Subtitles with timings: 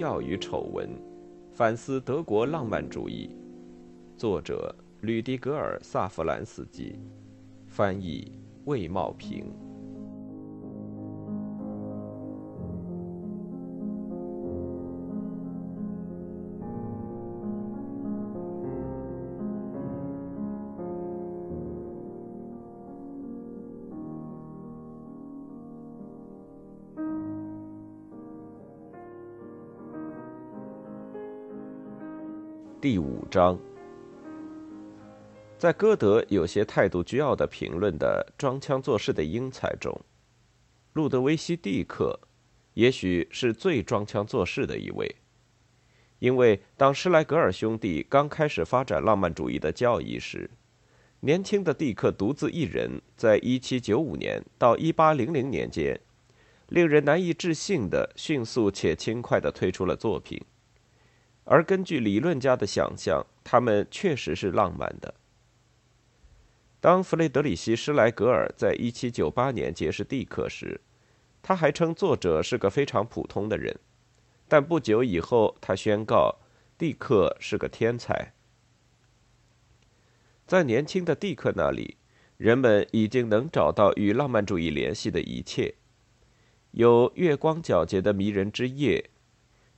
[0.00, 0.88] 荣耀与丑闻》，
[1.52, 3.36] 反思德国浪漫主义。
[4.16, 6.98] 作者：吕迪格尔·萨弗兰斯基，
[7.66, 8.32] 翻译：
[8.64, 9.52] 魏茂平。
[32.90, 33.56] 第五章，
[35.56, 39.96] 在歌德有些态度倨傲的评论的“装腔作势的英才”中，
[40.94, 42.18] 路德维希·蒂克
[42.74, 45.14] 也许是最装腔作势的一位，
[46.18, 50.50] 因为当施莱格尔兄弟刚开始发展浪漫主义的教义时，
[51.20, 56.00] 年轻的蒂克独自一人，在1795年到1800年间，
[56.66, 60.42] 令人难以置信的迅速且轻快地推出了作品。
[61.50, 65.12] 而根据理论家的想象，他们确实是浪漫的。
[66.80, 70.80] 当弗雷德里希·施莱格尔在1798年结识蒂克时，
[71.42, 73.76] 他还称作者是个非常普通的人，
[74.46, 76.36] 但不久以后，他宣告
[76.78, 78.32] 蒂克是个天才。
[80.46, 81.96] 在年轻的蒂克那里，
[82.36, 85.74] 人们已经能找到与浪漫主义联系的一切：
[86.70, 89.10] 有月光皎洁的迷人之夜，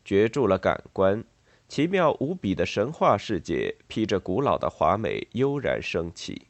[0.04, 1.24] 攫住了感官。
[1.72, 6.48] 奇妙无比的神话世界，披着古老的华美，悠然升起。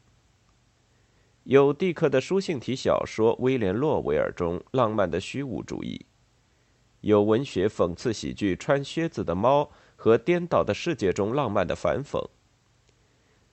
[1.44, 6.06] 有蒂克的书信体小说《威廉·洛维尔》中浪漫的虚无主义，
[7.02, 9.62] 有文学讽刺喜剧《穿靴子的猫》
[9.94, 12.20] 和《颠倒的世界》中浪漫的反讽。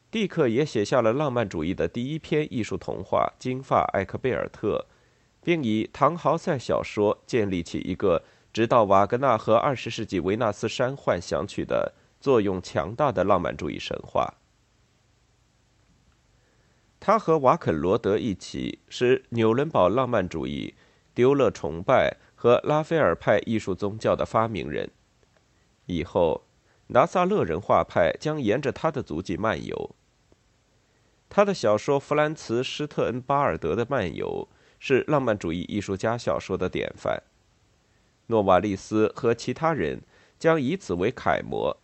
[0.09, 4.87] 蒂克也写下了浪漫主义的第一篇艺术童话《金发艾克贝尔特》，
[5.43, 8.23] 并以唐豪塞小说建立起一个。
[8.51, 14.35] 直到瓦格纳和二十世纪维纳斯山幻想曲的作用强大的浪漫主义神话。
[16.99, 20.73] 他和瓦肯罗德一起是纽伦堡浪漫主义、
[21.13, 24.91] 丢勒崇拜和拉斐尔派艺术宗教的发明人。
[25.85, 26.45] 以后，
[26.87, 29.95] 拿撒勒人画派将沿着他的足迹漫游。
[31.29, 34.49] 他的小说《弗兰茨·施特恩巴尔德的漫游》
[34.79, 37.23] 是浪漫主义艺术家小说的典范。
[38.29, 39.99] 诺瓦利斯和其他人
[40.37, 41.75] 将以此为楷模，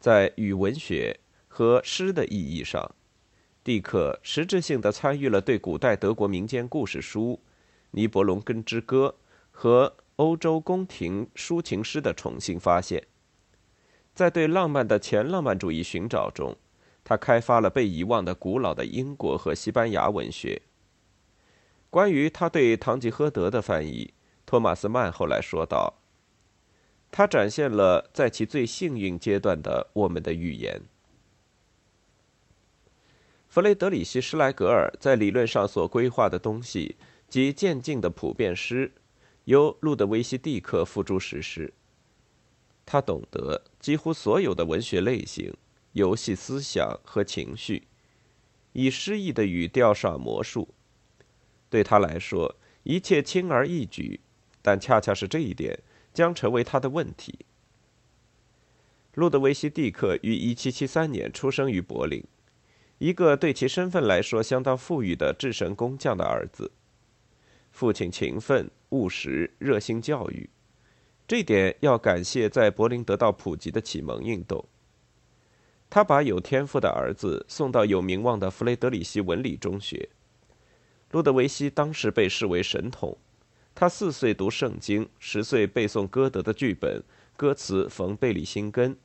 [0.00, 2.92] 在语文学和诗的意义上，
[3.62, 7.40] 蒂克实质性的参与了对古代德国民间故事书
[7.92, 9.14] 《尼伯龙根之歌》
[9.52, 13.06] 和欧洲宫廷抒情诗的重新发现。
[14.12, 16.56] 在对浪漫的前浪漫主义寻找中，
[17.04, 20.60] 他开发了被遗忘的古老的英国和西班牙文学。
[21.90, 24.12] 关于他对《堂吉诃德》的翻译。
[24.46, 25.94] 托马斯曼后来说道
[27.10, 30.82] ：“他展现了在其最幸运阶段的我们的语言。”
[33.48, 36.96] 弗雷德里希·施莱格尔在理论上所规划的东西
[37.28, 38.92] 及渐进的普遍诗，
[39.44, 41.72] 由路德维希·蒂克付诸实施。
[42.84, 45.54] 他懂得几乎所有的文学类型、
[45.92, 47.86] 游戏思想和情绪，
[48.72, 50.68] 以诗意的语调耍魔术。
[51.70, 54.20] 对他来说，一切轻而易举。
[54.64, 55.78] 但恰恰是这一点
[56.14, 57.40] 将成为他的问题。
[59.12, 62.24] 路德维希·蒂克于1773年出生于柏林，
[62.96, 66.72] 一个对其身份来说相当富裕的智神工匠的儿子。
[67.70, 70.48] 父亲勤奋、务实、热心教育，
[71.28, 74.64] 这点要感谢在柏林得到普及的启蒙运动。
[75.90, 80.08] 他把有天赋的儿子送到有名望的弗雷德里希文理中学。
[81.10, 83.16] 路德维希当时被视为神童。
[83.76, 87.02] 他四岁读圣经，十岁背诵歌德的剧本，
[87.36, 88.96] 歌词冯贝里辛根。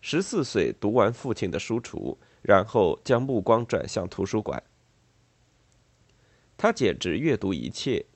[0.00, 4.62] 十四岁读完父亲的书橱，然后将目光转向图书馆。
[6.56, 8.06] 他简直阅读一切，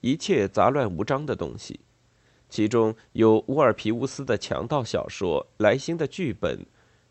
[0.00, 1.80] 一切杂乱无章的东西，
[2.48, 6.64] 其中有乌尔皮乌斯的强盗小说、莱辛的剧本、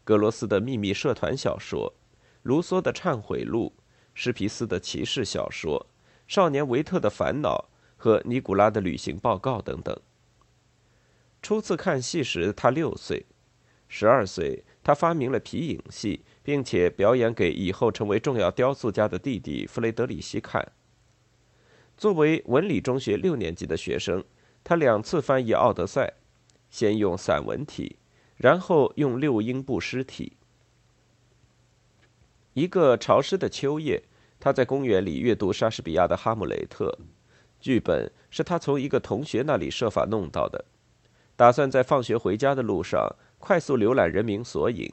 [0.03, 1.93] 格罗斯的秘密社团小说、
[2.41, 3.71] 卢梭的忏悔录、
[4.15, 5.85] 施皮斯的骑士小说、
[6.27, 7.69] 少年维特的烦恼。
[7.97, 9.99] 和尼古拉的旅行报告等等。
[11.41, 13.25] 初次看戏时，他六岁；
[13.87, 20.71] 十二岁，他发明了皮影戏，并且表演给以后成为重要雕塑家的弟弟弗雷德里希看。
[21.97, 24.23] 作为文理中学六年级的学生，
[24.63, 26.13] 他两次翻译《奥德赛》，
[26.69, 27.97] 先用散文体，
[28.35, 30.37] 然后用六音部诗体。
[32.53, 34.03] 一个潮湿的秋夜，
[34.39, 36.97] 他在公园里阅读莎士比亚的《哈姆雷特》。
[37.59, 40.65] 剧本是他从一个同学那里设法弄到的，
[41.35, 44.91] 打算在放学回家的路上快速浏览人民索引，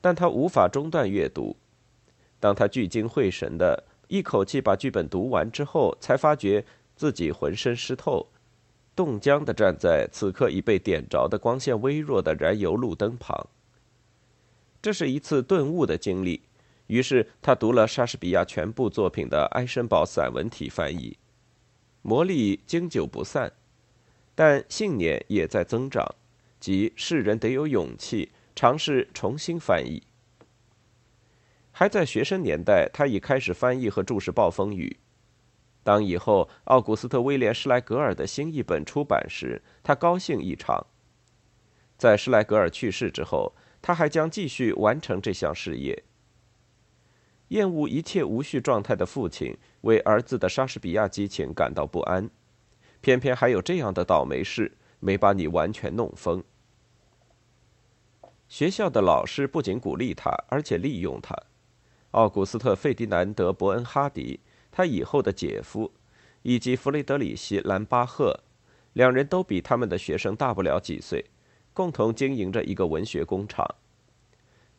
[0.00, 1.56] 但他无法中断阅读。
[2.40, 6.64] 当他聚精会神的一口气把剧本读完之后，才发觉
[6.96, 8.26] 自己浑身湿透，
[8.96, 13.48] 冻僵的站在此刻已被点着的光线微弱的燃油路灯旁。
[14.82, 16.42] 这是一次顿悟的经历。
[16.88, 21.16] 于是他读了莎士比亚全部作品的埃申堡散文体翻译，
[22.02, 23.52] 魔力经久不散，
[24.34, 26.14] 但信念也在增长，
[26.58, 30.02] 即世人得有勇气尝试重新翻译。
[31.70, 34.96] 还在学生年代，他已开始翻译和注释《暴风雨》。
[35.84, 40.86] 当以后奥古斯特·威廉·施莱格尔的新译本出版时，他高兴异常。
[41.96, 46.02] 在施莱格尔去世之后，他还将继续完成这项事业。
[47.52, 52.30] 厌恶一切无序状态的父亲为儿子的莎士比亚激情感到不安，
[53.02, 56.42] 偏偏还有这样的倒霉事没把你完全弄疯。
[58.48, 61.36] 学校的老师不仅鼓励他，而且利用他。
[62.12, 64.40] 奥古斯特·费迪南德·伯恩哈迪，
[64.70, 65.92] 他以后的姐夫，
[66.40, 68.40] 以及弗雷德里希·兰巴赫，
[68.94, 71.26] 两人都比他们的学生大不了几岁，
[71.74, 73.66] 共同经营着一个文学工厂。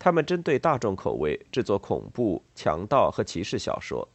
[0.03, 4.05] 他们针对大众口味制作恐怖、强盗和骑士小说。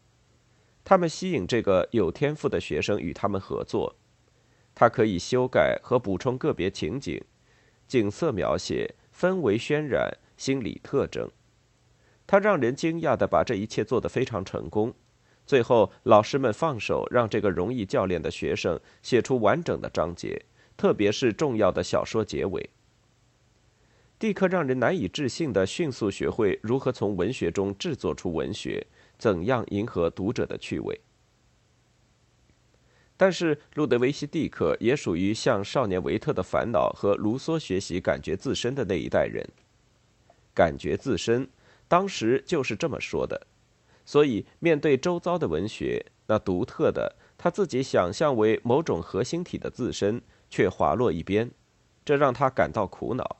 [0.84, 3.96] 他们吸引这个有天赋的学生与他们合作。
[4.74, 7.18] 他可以修改和补充个别情景、
[7.86, 11.26] 景色描写、氛围渲染、心理特征。
[12.26, 14.92] 他让人惊讶地把这一切做得非常成功。
[15.46, 20.44] 最后，老师们放手让这个容易教练的学生写出完整的章节，
[20.76, 22.68] 特别是重要的小说结尾。
[24.18, 28.84] 蒂克让人难以置信的迅速学会如何从文学中制作出文学，
[29.16, 31.00] 怎样迎合读者的趣味。
[33.16, 39.48] 但是，路德维希·蒂克也属于向少年维特的烦恼和卢梭学习感觉自身的那一代人。
[40.52, 41.48] 感觉自身，
[41.86, 43.46] 当时就是这么说的。
[44.04, 51.48] 所以，面对周遭的文学，那独特的他自己想象为某种核心体的自身却滑落一边，
[52.04, 53.36] 这让他感到苦恼。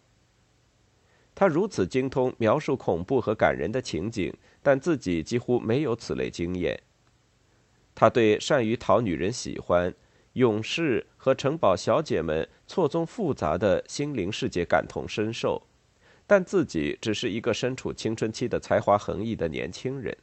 [1.39, 6.83] 他如此精通描述恐怖和感人的情景，但自己几乎没有此类经验。
[7.95, 9.95] 他对善于讨女人喜欢、
[10.33, 15.63] 勇士和城堡小姐们错综复杂的心灵世界感同身受，
[16.27, 20.17] 但自己只是一个身处青春期的才华横溢的年轻人。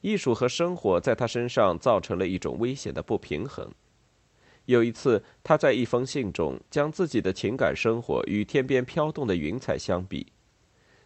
[0.00, 3.70] 艺术和生活在他身上造成了一种危险的不平衡。
[4.66, 10.26] 有一次，他在一封信中将自己的情感生活与天边飘动的云彩相比，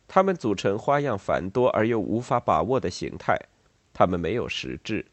[0.08, 3.38] 它们组成花样繁多而又无法把握的形态，
[3.92, 5.06] 它们没有实质。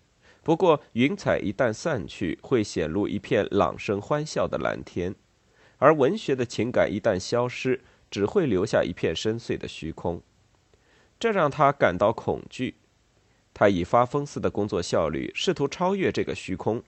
[0.43, 5.11] 不过，云彩一旦散去，会显露一片朗声欢笑的蓝天；
[5.77, 10.21] 而文学的情感一旦消失，只会留下一片深邃的虚空。
[11.19, 12.75] 这让他感到恐惧。
[13.53, 16.81] 他以发疯似的工作效率试图超越这个虚空。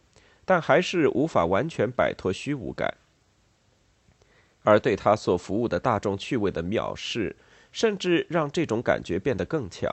[0.50, 2.92] 但还是无法完全摆脱虚无感，
[4.64, 7.36] 而对他所服务的大众趣味的藐视，
[7.72, 9.88] 甚至让这种感觉变得更强。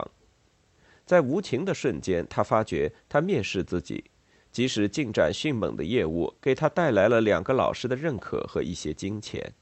[1.05, 4.05] 在无情的瞬间，他发觉他蔑视自己，
[4.51, 9.53] 即使进展迅猛的业务给他带来了两个老师的认可和一些金钱。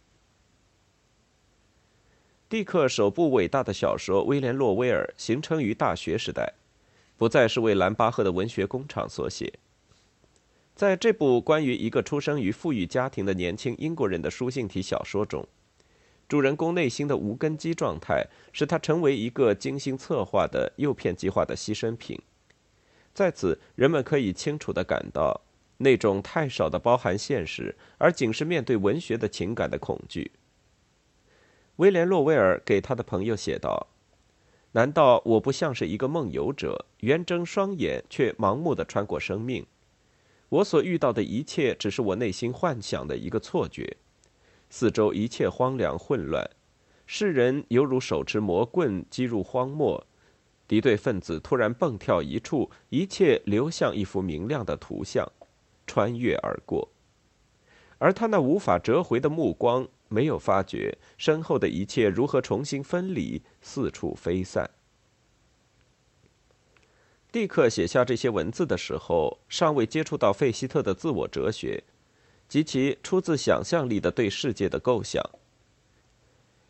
[2.49, 6.55] 蒂克首部伟大的小说《威廉·洛威尔》形成于大学时代，
[7.17, 9.59] 不再是为兰巴赫的文学工厂所写。
[10.75, 15.47] 在这部关于一个出生于富裕家庭的年轻英国人的书信体小说中，
[16.29, 22.21] 主人公内心的无根基状态使他成为一个精心策划的诱骗计划的牺牲品。
[23.13, 25.43] 在此，人们可以清楚地感到
[25.79, 30.33] 那种太少的包含现实，而仅是面对文学的情感的恐惧。
[31.77, 33.87] 威廉·洛威尔给他的朋友写道
[34.73, 39.65] ：“难道我不像是一个梦游者，圆睁双眼却盲目地穿过生命？”
[40.49, 43.97] 我所遇到的一切只是我内心幻想的一个错觉，
[44.71, 46.49] 四周一切荒凉混乱，
[47.07, 50.07] 世人犹如手持魔棍击入荒漠，
[50.69, 55.31] 敌对分子突然蹦跳一处，一切流向一幅明亮的图像，
[55.87, 56.89] 穿越而过，
[57.99, 64.71] 而他那无法折回的目光没有发觉身后的一切如何重新分离，四处飞散。
[67.35, 71.83] 蒂克写下这些文字的时候，尚未接触到费希特的自我哲学
[72.49, 75.21] 及其出自想象力的对世界的构想。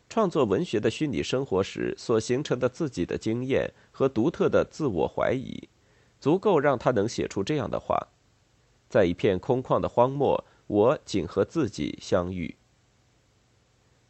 [0.09, 5.69] 创作文学的虚拟生活时所形成的自己的经验和独特的自我怀疑，
[6.19, 8.07] 足够让他能写出这样的话：
[8.89, 12.55] 在一片空旷的荒漠，我仅和自己相遇。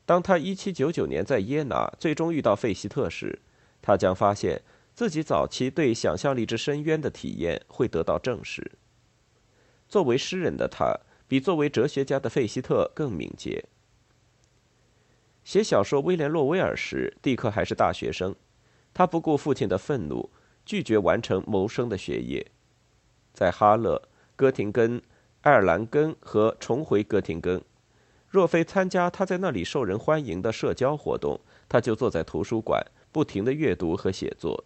[0.05, 3.39] 当他1799年在耶拿最终遇到费希特时，
[3.81, 4.61] 他将发现
[4.95, 8.71] 自己早期对想象力之深渊的体验会得到证实。
[9.89, 10.97] 作为诗人的他，
[11.27, 13.65] 比作为哲学家的费希特更敏捷。
[15.43, 18.33] 写小说《威廉·洛威尔》时，蒂克还是大学生，
[18.93, 20.29] 他不顾父亲的愤怒，
[20.65, 22.47] 拒绝完成谋生的学业，
[23.33, 24.01] 在哈勒、
[24.37, 25.01] 哥廷根、
[25.41, 27.61] 爱尔兰根和重回哥廷根。
[28.29, 34.63] 若非参加他在那里受人欢迎的社交活动，他就坐在图书馆，不停的阅读和写作。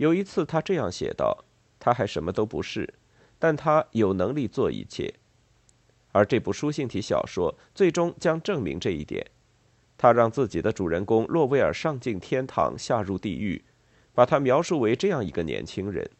[0.00, 1.44] 有一次，他这样写道
[1.78, 2.94] ：“他还什么都不是，
[3.38, 5.12] 但他有能力做一切。”
[6.12, 9.26] 而这部书信体小说最终将证明这一点。
[9.98, 13.62] 他让自己的主人公洛威尔上进天堂，下入地狱，
[14.14, 16.10] 把他描述为这样一个年轻人：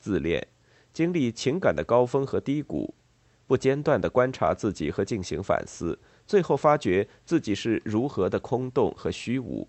[0.00, 0.44] 自恋，
[0.92, 2.92] 经历情感的高峰和低谷。
[3.46, 5.96] 不间断地观察自己和进行反思，
[6.26, 9.68] 最后发觉自己是如何的空洞和虚无，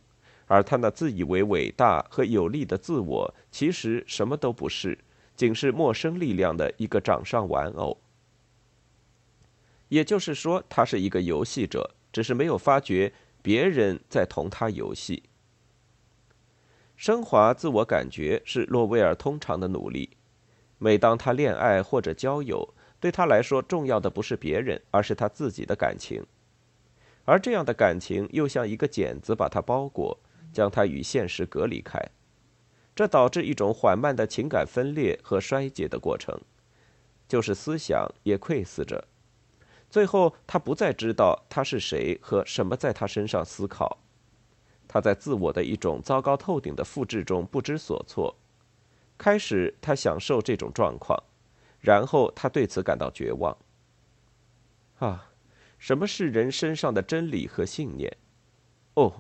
[0.52, 4.98] 而他那自以为伟大和有力的自我，其实什么都不是，
[5.34, 7.98] 仅是陌生力量的一个掌上玩偶。
[9.88, 15.24] 也就是说，他是一个游戏者，只是没有发觉别人在同他游戏。
[16.98, 20.10] 升华自我感觉是洛威尔通常的努力。
[20.78, 26.26] 每当他恋爱或者交友，对他来说，重要的不是别人，而是他自己的感情，
[27.24, 30.20] 而这样的感情又像一个茧子把他包裹，
[30.52, 32.00] 将他与现实隔离开，
[32.96, 36.40] 这导致一种缓慢的情感分裂和衰竭的过程，
[37.28, 39.08] 就是思想也溃死着，
[39.90, 43.98] 最后他不再知道他是谁和什么在他身上思考，
[44.88, 48.36] 他在自我的一种糟糕透顶的复制中不知所措，
[49.18, 51.22] 开始他享受这种状况。
[51.80, 53.58] 然后他对此感到绝望。
[55.00, 55.32] 啊，
[55.80, 58.16] 什么是人身上的真理和信念？
[58.94, 59.12] 哦，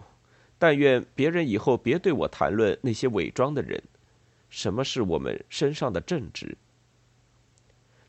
[0.61, 3.81] 但愿别人以后别对我谈论那些伪装的人。
[4.47, 6.55] 什么是我们身上的正直？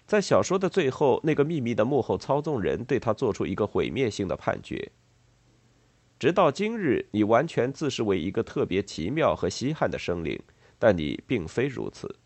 [0.06, 4.92] 在小说的最后，那个秘密的幕后操纵人对他做出一个毁灭性的判决。
[6.18, 10.38] 直到今日，你完全自视为一个特别奇妙和稀罕的生灵，
[10.78, 12.16] 但你并非如此。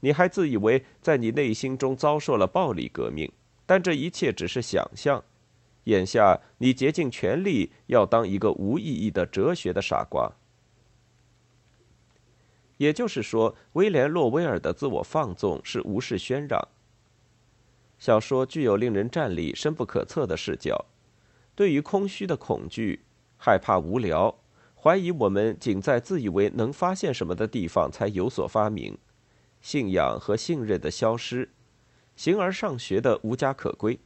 [0.00, 3.30] 你还自以为在你内心中遭受了暴力革命，
[3.64, 5.22] 但这一切只是想象。
[5.86, 10.32] 眼下，你竭尽全力要当一个无意义的哲学的傻瓜。
[12.76, 16.68] 也就是说，威廉·洛威尔的自我放纵是无事喧嚷。
[17.98, 20.84] 小说具有令人站立、深不可测的视角，
[21.54, 23.00] 对于空虚的恐惧、
[23.38, 24.36] 害怕无聊、
[24.74, 28.98] 怀疑我们仅在自以为能发现什么的地方才有所发明。
[29.62, 31.48] 信仰和信任的消失，
[32.14, 33.98] 形而上学的无家可归，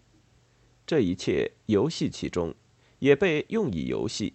[0.87, 2.55] 这一切游戏其中，
[2.99, 4.35] 也被用以游戏。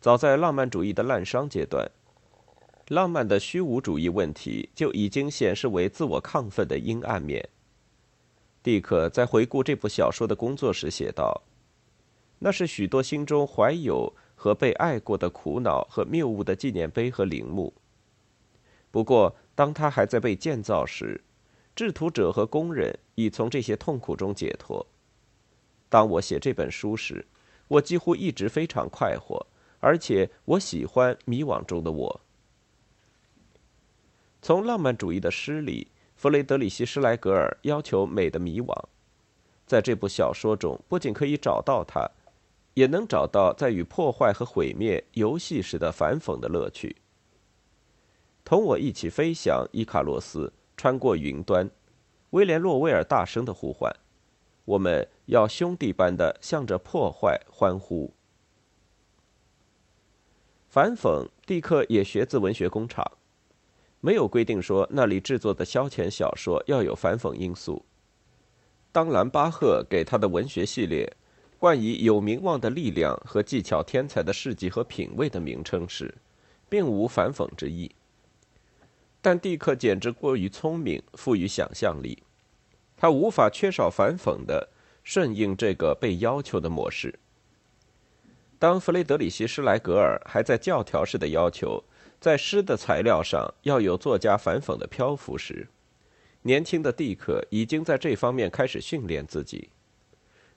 [0.00, 1.90] 早在浪漫主义的滥觞阶段，
[2.88, 7.48] 浪漫的虚无主义问题就已经显示为自我亢奋的阴暗面。
[8.62, 11.42] 蒂克在回顾这部小说的工作时写道
[12.40, 17.72] ：“那是许多心中怀有和被爱过的苦恼和谬误的纪念碑和陵墓。”
[18.90, 19.36] 不过。
[19.52, 21.22] 当他还在被建造时，
[21.76, 24.86] 制图者和工人已从这些痛苦中解脱。
[25.90, 27.26] 当我写这本书时，
[27.68, 29.46] 我几乎一直非常快活，
[29.80, 32.20] 而且我喜欢迷惘中的我。
[34.40, 38.74] 从浪漫主义的诗里，弗雷德里希·施莱格尔要求美的迷惘，
[39.66, 42.10] 在这部小说中不仅可以找到它，
[42.74, 46.96] 也能找到在与破坏和毁灭游戏时的反讽的乐趣。
[48.44, 51.70] 同我一起飞翔，伊卡洛斯，穿过云端。
[52.30, 53.94] 威廉·洛威尔大声的呼唤
[54.70, 58.12] ：“我们要兄弟般的向着破坏欢呼。”
[60.70, 63.04] 反讽，蒂克也学自文学工厂，
[64.00, 67.84] 没有规定说那里制作的消遣小说要有反讽因素。
[68.92, 71.16] 当兰巴赫给他的文学系列
[71.58, 76.14] 冠以有名望的力量和技巧天才的事迹和品味的名称时，
[76.68, 77.90] 并无反讽之意。
[79.20, 82.22] 但蒂克简直过于聪明，富于想象力，
[83.00, 84.68] 他无法缺少反讽的
[85.02, 87.18] 顺应这个被要求的模式。
[88.58, 91.82] 当弗雷德里希·施莱格尔还在教条式的要求
[92.20, 95.66] 在诗的材料上要有作家反讽的漂浮时，
[96.42, 99.70] 年轻的蒂克已经在这方面开始训练自己。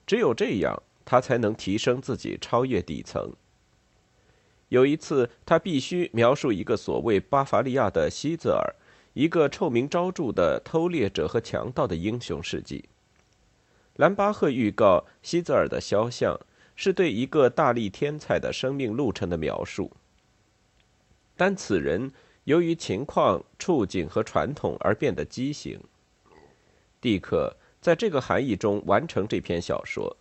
[0.06, 3.32] 只有这样，他才能提升自己，超越底层。
[4.68, 8.74] 有一次，他必须描述一个所谓巴伐利亚的希泽尔，
[9.14, 12.84] 一个臭名昭著的偷猎者和强盗的英雄事迹。
[13.96, 16.38] 兰巴赫预告希泽尔的肖像
[16.76, 19.92] 是对一个大力天才的生命路程的描述，
[21.36, 25.80] 但此人由于情况、处境和传统而变得畸形。
[27.00, 30.16] 蒂克在这个含义中完成这篇小说，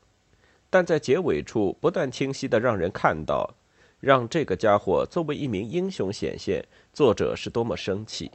[0.70, 3.56] 但在结尾处不断清晰地让人看到，
[4.00, 8.30] 让这个家伙作为一名英雄显现，作者是多么生气，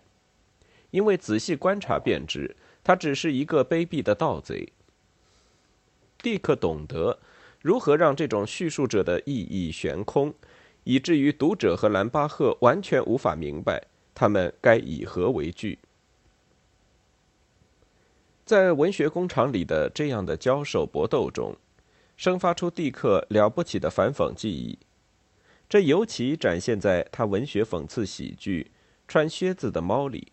[0.91, 4.73] 因为仔细观察便知，他只是一个卑鄙的盗贼。
[6.21, 7.19] 蒂克懂得
[7.61, 10.35] 如何让这种叙述者的意义悬空，
[10.85, 15.79] 以至于读者和兰巴赫完全无法明白他们该以何为据。
[18.45, 21.55] 在文学工厂里的这样的交手搏斗中，
[22.17, 24.79] 生发出蒂克了不起的反讽技艺，
[25.69, 28.71] 这尤其展现在他文学讽刺喜剧
[29.07, 30.33] 《穿靴子的猫》里。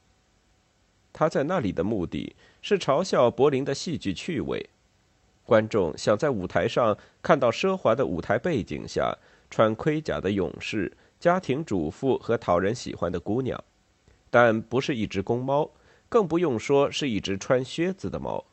[1.18, 4.70] 他在那里的目的是嘲笑柏林的戏剧趣味。
[5.46, 9.18] 观众想在舞台上看到奢华的舞台背景下
[9.50, 13.64] 穿盔甲的勇士、家庭主妇和讨人喜欢的姑娘，
[14.30, 15.72] 但不是一只公猫，
[16.10, 18.44] 更不用说是一只穿靴子的猫。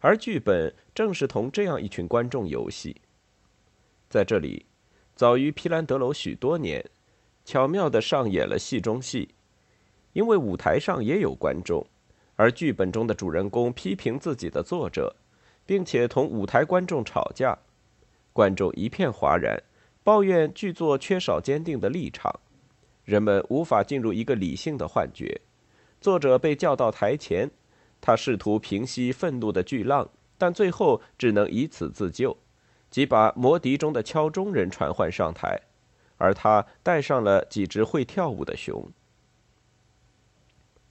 [0.00, 3.00] 而剧本正是同这样一群观众游戏。
[4.10, 4.66] 在这里，
[5.16, 6.84] 早于皮兰德楼许多年，
[7.46, 9.30] 巧妙地上演了戏中戏，
[10.18, 11.86] 因为舞台上也有观众，
[12.34, 15.14] 而剧本中的主人公批评自己的作者。
[15.64, 17.58] 并且同舞台观众吵架，
[18.32, 19.62] 观众一片哗然，
[20.02, 22.40] 抱怨剧作缺少坚定的立场，
[23.04, 25.42] 人们无法进入一个理性的幻觉。
[26.00, 27.50] 作者被叫到台前，
[28.00, 30.08] 他试图平息愤怒的巨浪，
[30.38, 32.34] 但最后只能以此自救，
[32.90, 35.60] 即把魔笛中的敲钟人传唤上台，
[36.16, 38.90] 而他带上了几只会跳舞的熊。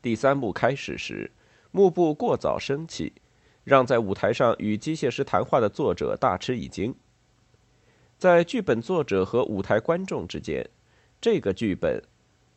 [0.02, 1.32] 第三幕开始时，
[1.72, 3.14] 幕布过早升起。
[3.64, 6.96] 让在舞台上与机械师谈话的作者大吃一惊。
[8.18, 10.70] 在剧本作者和舞台观众之间，
[11.20, 12.02] 这个剧本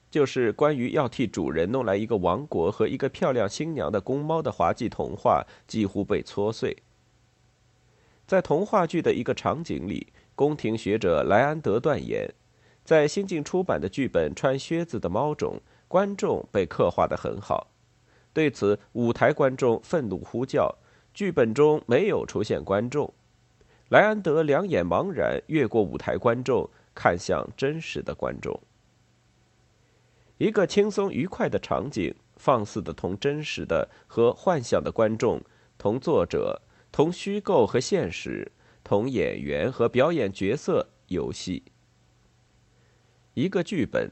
[0.08, 6.76] 就是关于要替主人弄来一个王国和一个漂亮新娘的公猫的滑稽童话几乎被搓碎。
[8.24, 12.32] 在童话剧的一个场景里，宫廷学者莱安德断言，
[12.84, 17.66] 在新近出版的剧本《穿靴子的猫》中，观众被刻画得很好。
[18.32, 20.72] 对此，舞台观众愤怒呼叫。
[21.12, 23.12] 剧本中没有出现观众，
[23.88, 28.58] 莱安德两眼茫然，越过舞台观众，看向真实的观众。
[30.38, 35.42] 一个轻松愉快的场景，放肆的同真实的和幻想的观众，
[35.76, 38.52] 同作者，同虚构和现实，
[38.84, 41.64] 同演员和表演角色游戏。
[43.34, 44.08] 一个剧本，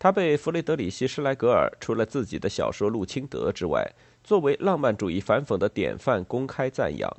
[0.00, 3.92] 他被弗雷德里希·施莱格尔除了自己的小说《路钦德》之外。
[4.22, 7.10] 作为浪漫主义反讽的典范，公开赞扬。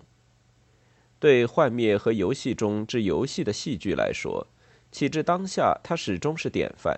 [1.20, 4.48] 对幻灭和游戏中之游戏的戏剧来说，
[4.92, 6.96] 起至当下，他始终是典范。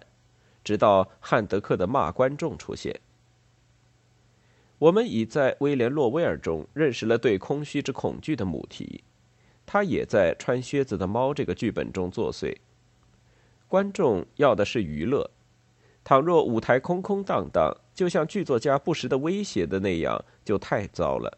[0.63, 2.99] 直到汉德克的骂观众出现，
[4.77, 9.03] 我们已在威廉·洛威尔中认识了对空虚之恐惧的母题。
[9.65, 12.57] 他也在《穿靴子的猫》这个剧本中作祟。
[13.67, 15.31] 观众要的是娱乐。
[16.03, 21.37] 倘若舞台空空荡荡，就像剧作家不时的威胁的那样，就太糟了。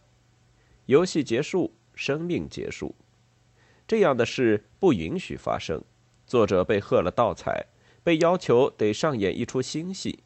[0.87, 2.95] 游戏结束，生命结束，
[3.87, 5.83] 这样的事不允许发生。
[6.25, 7.67] 作者被喝了倒彩，
[8.03, 10.23] 被要求得上演一出新戏。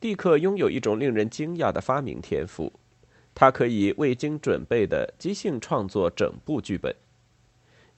[0.00, 2.72] 蒂克拥有一种令人惊讶的发明天赋，
[3.32, 6.92] 他可以未经准备的即兴创作整部剧本。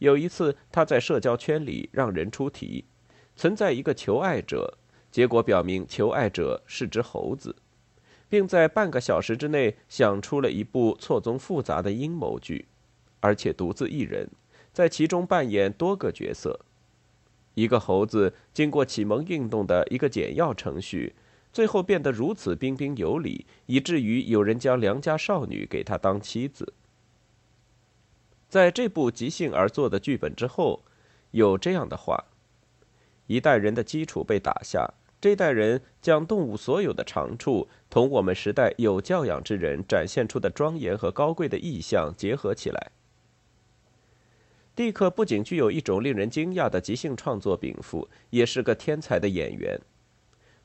[0.00, 2.84] 有一次，他在社交圈里让人出题，
[3.34, 4.76] 存在一个求爱者。
[5.14, 7.54] 结果表明，求爱者是只猴子，
[8.28, 12.66] 并在半个小时之内想出了一部错综复杂的阴谋剧，
[13.20, 14.28] 而且独自一人，
[14.72, 16.58] 在其中扮演多个角色。
[17.54, 21.14] 一个猴子经过启蒙运动的一个简要程序，
[21.52, 26.72] 最后变得如此彬彬有礼，以至于有人将良家少女给他当妻子。
[28.48, 30.82] 在这部即兴而作的剧本之后，
[31.30, 32.24] 有这样的话：
[33.28, 34.92] 一代人的基础被打下。
[35.24, 42.90] 这代人将动物所有的长处同我们时代有教养之人展现出的庄严和高贵的意象结合起来。
[44.76, 49.80] 蒂克不仅具有一种令人惊讶的即兴创作禀赋，也是个天才的演员。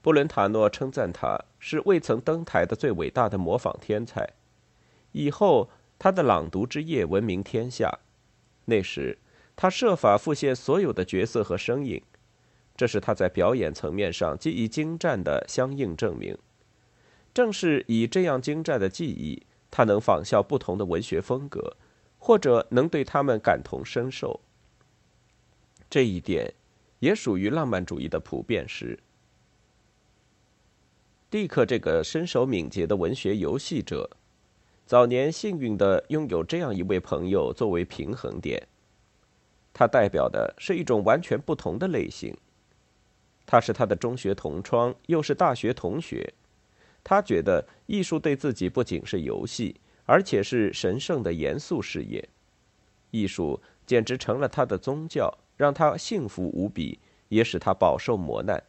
[0.01, 4.29] 布伦塔诺称赞他是未曾登台的最伟大的模仿天才。
[5.13, 7.99] 以后他的朗读之夜闻名天下。
[8.65, 9.19] 那时
[9.55, 12.03] 他设法复现所有的角色和声音。
[12.79, 16.37] 这是他在表演层面上技艺精湛的相应证明。
[17.33, 21.75] 正是以这样精湛的技艺，他能仿效不同的文学风格，
[22.17, 24.39] 或者能对他们感同身受。
[25.89, 26.53] 这一点
[26.99, 28.97] 也属于浪漫主义的普遍诗。
[31.29, 34.09] 蒂克这个身手敏捷的文学游戏者，
[34.85, 38.65] 早年幸运地拥有这样一位朋友作为平衡点。
[39.73, 42.33] 他代表的是一种完全不同的类型。
[43.51, 46.31] 他是他的中学同窗，又是大学同学。
[47.03, 52.29] 他觉得艺术对自己不仅是游戏，而且是神圣的严肃事业。
[53.09, 58.63] 艺术简直成了他的宗教，让他幸福无比，也使他饱受磨难。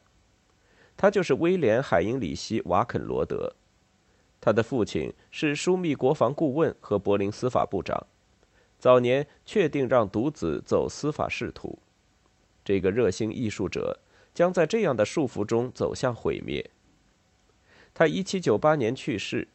[0.96, 3.54] 他就是威廉·海因里希·瓦肯罗德，
[4.40, 8.06] 他的父亲是枢密国防顾问和柏林司法部长，
[8.78, 11.78] 早年确定让独子走司法仕途。
[12.64, 14.00] 这个热心艺术者
[14.40, 16.70] 将在这样的束缚中走向毁灭。
[17.92, 19.46] 他1798年去世，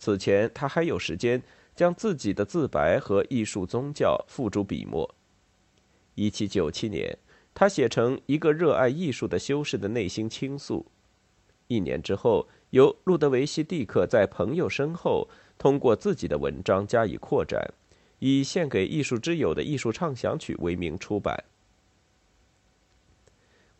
[0.00, 1.40] 此前他还有时间
[1.76, 5.14] 将自己的自白和艺术宗教付诸笔墨。
[6.16, 7.18] 1797年。
[7.54, 10.86] 他写成一个热爱艺术的修士的内心倾诉。
[11.68, 17.62] 一年之后，由路德维希·蒂克在朋友身后通过自己的文章加以扩展，
[18.18, 21.44] 以献给艺术之友的艺术畅想曲为名出版。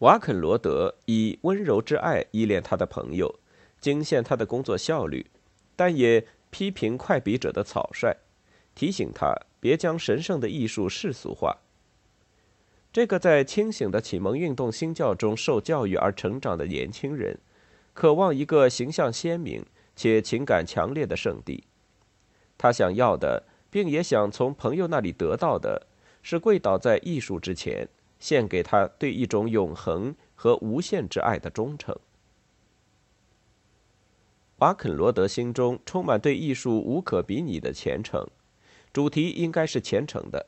[0.03, 3.39] 瓦肯罗德以温柔之爱依恋他的朋友，
[3.81, 5.27] 惊现他的工作效率，
[5.77, 8.17] 但也批评快笔者的草率，
[8.75, 11.59] 提醒他别将神圣的艺术世俗化。
[12.93, 17.39] 这个在清醒的启蒙运动新教中受教育而成长的年轻人，
[17.95, 21.63] 渴望一个形象鲜明且情感强烈的圣地。
[22.59, 25.87] 他想要的，并也想从朋友那里得到的，
[26.25, 27.89] 是跪倒在艺术之前，
[28.23, 31.99] 献给他对一种永恒和无限之爱的忠诚。
[34.59, 38.25] 瓦肯罗德心中充满对艺术无可比拟的虔诚，
[38.93, 40.47] 主题应该是虔诚的。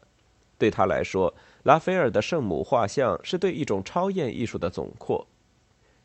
[0.56, 1.34] 对他来说，
[1.64, 5.26] 拉斐尔的圣母画像是对一种超验艺术的总括。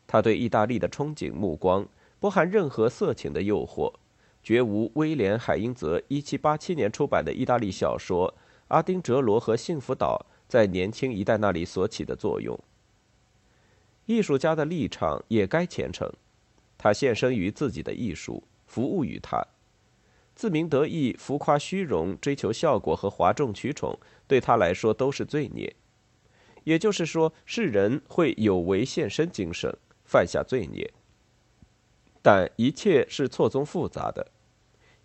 [0.08, 1.86] 他对意大利的憧憬目光
[2.18, 3.94] 不含任何色情的诱惑，
[4.42, 8.34] 绝无威廉·海因泽1787年出版的意大利小说
[8.66, 12.58] 《阿丁哲罗和幸福岛》在年轻一代那里所起的作用。
[14.06, 16.12] 艺术家的立场也该虔诚，
[16.76, 19.46] 他献身于自己的艺术，服务于他。
[20.34, 25.76] 自鸣得意、浮夸虚荣、追求效果和哗众取宠，对他来说都是罪孽。
[26.64, 29.72] 也就是说，世人会有违献身精神，
[30.04, 30.92] 犯下罪孽。
[32.20, 34.32] 但一切是错综复杂的，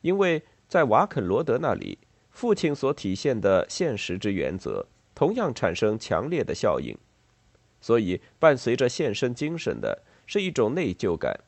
[0.01, 1.99] 因为在瓦肯罗德那里，
[2.31, 6.95] 父亲所体现的现实之原则，同样产生强烈的效应。
[7.81, 11.39] 所以，伴随着献身精神的是一种内疚感。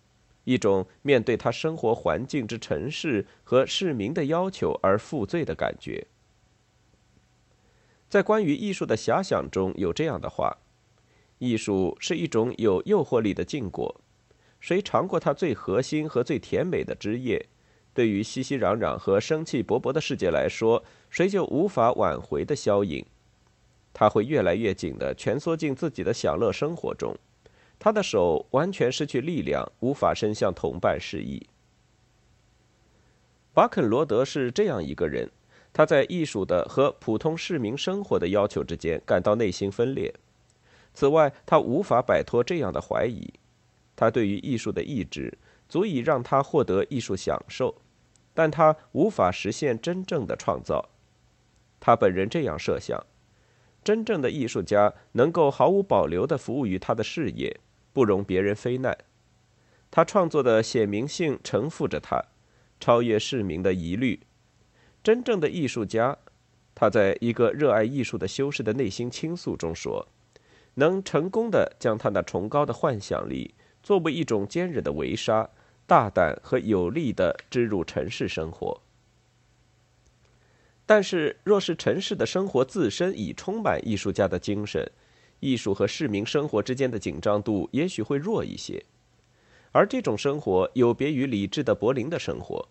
[0.45, 6.07] 一种面对他生活环境之城市和市民的要求而负罪的感觉。
[8.07, 10.55] 在关于艺术的遐想中有这样的话：
[11.39, 13.99] 艺术是一种有诱惑力的禁果，
[14.61, 17.47] 谁尝过它最核心和最甜美的汁液，
[17.93, 23.05] 对于熙熙攘攘和生气勃勃的世界来说，谁就无法挽回的消影。
[23.93, 27.15] 他会越来越紧地蜷缩进自己的享乐生活中。
[27.79, 31.47] 他的手完全失去力量，无法伸向同伴示意。
[33.53, 35.29] 巴肯罗德是这样一个人，
[35.73, 40.13] 他在艺术的和普通市民生活的要求之间感到内心分裂。
[40.93, 43.31] 此外，他无法摆脱这样的怀疑：
[43.95, 45.37] 他对于艺术的意志
[45.69, 47.75] 足以让他获得艺术享受，
[48.33, 50.89] 但他无法实现真正的创造。
[51.79, 53.05] 他本人这样设想：
[53.87, 57.57] 真正的艺术家能够毫无保留地服务于他的事业。
[57.93, 58.97] 不容别人非难，
[59.89, 62.21] 他创作的显明性承负着他，
[62.81, 64.19] 超越市民的疑虑。
[65.01, 66.17] 真正的艺术家，
[66.75, 70.05] 他在一个热爱艺术的修士的内心倾诉中说，
[70.73, 75.49] 能成功的将他那崇高的幻想力作为一种坚韧的围杀，
[75.85, 78.81] 大胆和有力的织入城市生活。
[80.87, 84.91] 但是，若是城市的生活自身已充满艺术家的精神。
[85.39, 88.83] 艺术和市民生活之间的紧张度也许会弱一些，
[89.71, 92.67] 而这种生活有别于理智的柏林的生活。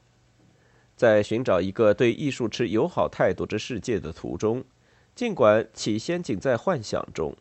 [0.96, 4.64] 在寻找一个对艺术持友好态度之世界的途中，
[5.14, 7.36] 尽管起先仅在幻想中，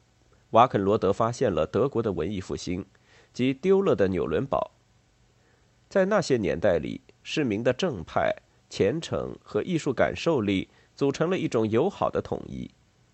[0.51, 2.85] 瓦肯罗德发现了德国的文艺复兴
[3.33, 4.73] 及丢了的纽伦堡。
[5.89, 8.35] 在那些年代里，市民的正派、
[8.69, 12.69] 虔诚和艺术感受力组成了一种友好的统一。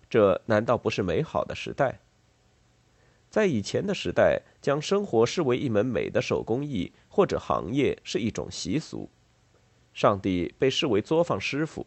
[0.08, 2.00] 这难道不是美好的时代？
[3.30, 9.08] 在以前的时代，将生活视为一门美的手工艺或者行业是一种习俗。
[9.94, 11.86] 上帝被视为作坊师傅。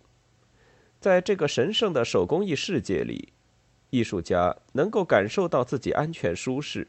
[0.99, 3.32] 在这个神圣的手工艺世界里，
[3.91, 6.88] 艺术家能够感受到自己安全舒适，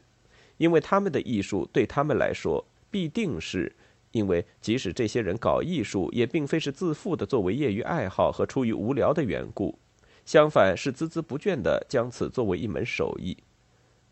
[0.57, 3.75] 因为他们的艺术对他们来说必定是。
[4.17, 9.79] 因为即使这些人搞艺术，也并非是自负的作为业余爱好和出于无聊的缘故，
[10.25, 13.37] 相反是孜孜不倦地将此作为一门手艺。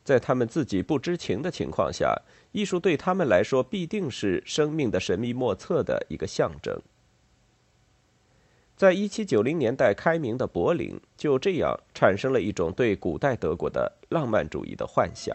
[0.05, 2.15] 在他们自己不知情的情况下，
[2.53, 6.79] 艺术对他们来说必定是生命的神秘莫测的一个象征。
[8.77, 15.35] 在一七九零年代开明的柏林，就这样产生了一种对古代德国的浪漫主义的幻想。